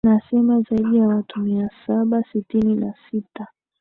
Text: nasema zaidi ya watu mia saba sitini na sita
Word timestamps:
nasema 0.03 0.61
zaidi 0.61 0.97
ya 0.97 1.07
watu 1.07 1.39
mia 1.39 1.69
saba 1.87 2.23
sitini 2.33 2.75
na 2.75 2.93
sita 3.11 3.47